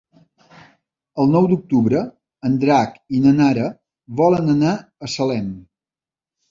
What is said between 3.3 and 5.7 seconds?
Nara volen anar a Salem.